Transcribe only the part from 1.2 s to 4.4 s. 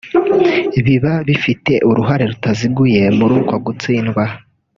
bifite uruhare rutaziguye muri uko gutsindwa